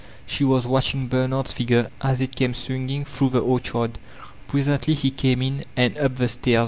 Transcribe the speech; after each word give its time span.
She 0.25 0.43
was 0.43 0.65
watching 0.65 1.09
Bernard's 1.09 1.53
figure 1.53 1.91
as 2.01 2.21
it 2.21 2.35
came 2.35 2.55
swinging 2.55 3.05
through 3.05 3.29
tile 3.29 3.43
orchard. 3.43 3.99
Presently 4.47 4.95
he 4.95 5.11
came 5.11 5.43
in 5.43 5.63
and 5.77 5.95
up 5.99 6.15
the 6.15 6.27
stain. 6.27 6.59